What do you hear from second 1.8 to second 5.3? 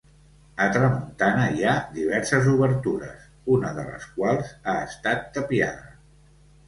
diverses obertures, una de les quals ha estat